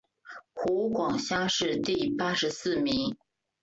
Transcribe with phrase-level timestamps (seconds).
[0.55, 3.15] 湖广乡试第八十四名。